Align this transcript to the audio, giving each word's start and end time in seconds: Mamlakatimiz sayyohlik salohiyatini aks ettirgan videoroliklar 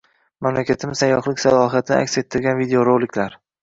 Mamlakatimiz 0.47 1.03
sayyohlik 1.03 1.43
salohiyatini 1.45 2.01
aks 2.09 2.21
ettirgan 2.25 2.63
videoroliklar 2.67 3.43